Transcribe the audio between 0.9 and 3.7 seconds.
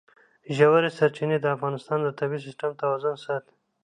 سرچینې د افغانستان د طبعي سیسټم توازن ساتي.